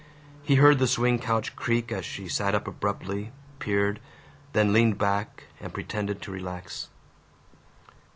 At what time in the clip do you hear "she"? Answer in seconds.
2.05-2.27